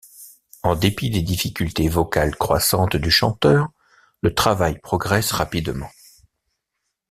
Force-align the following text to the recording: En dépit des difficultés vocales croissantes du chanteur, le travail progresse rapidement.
En 0.63 0.73
dépit 0.75 1.11
des 1.11 1.21
difficultés 1.21 1.87
vocales 1.87 2.35
croissantes 2.35 2.95
du 2.95 3.11
chanteur, 3.11 3.67
le 4.21 4.33
travail 4.33 4.79
progresse 4.79 5.31
rapidement. 5.31 5.91